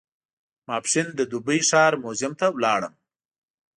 ماپښین 0.67 1.07
د 1.15 1.19
دوبۍ 1.31 1.59
ښار 1.69 1.93
موزیم 2.03 2.33
ته 2.39 2.47
ولاړم. 2.55 2.93